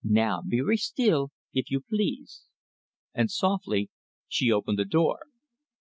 [0.03, 2.47] Now, very steel, eef you please!"
[3.13, 3.91] And softly
[4.27, 5.27] she opened the door.